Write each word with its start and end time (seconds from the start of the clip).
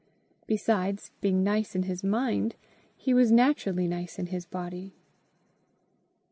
Besides, 0.47 1.11
being 1.21 1.43
nice 1.43 1.75
in 1.75 1.83
his 1.83 2.03
mind, 2.03 2.55
he 2.97 3.13
was 3.13 3.31
naturally 3.31 3.87
nice 3.87 4.17
in 4.17 4.25
his 4.25 4.47
body. 4.47 4.95